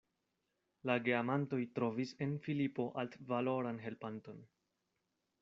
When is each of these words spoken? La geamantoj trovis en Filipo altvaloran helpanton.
La 0.89 0.95
geamantoj 1.07 1.59
trovis 1.75 2.15
en 2.27 2.33
Filipo 2.47 2.87
altvaloran 3.03 3.79
helpanton. 3.87 4.43